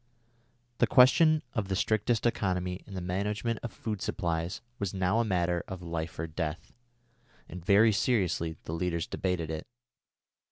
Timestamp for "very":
7.63-7.91